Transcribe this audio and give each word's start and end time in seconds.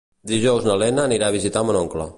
Dijous 0.29 0.65
na 0.69 0.77
Lena 0.85 1.05
anirà 1.11 1.29
a 1.31 1.37
visitar 1.39 1.67
mon 1.69 1.81
oncle. 1.85 2.09